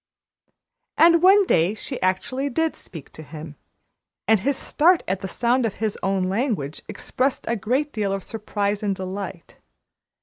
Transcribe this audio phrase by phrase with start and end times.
[0.97, 3.55] And one day she actually did speak to him,
[4.27, 8.23] and his start at the sound of his own language expressed a great deal of
[8.23, 9.59] surprise and delight.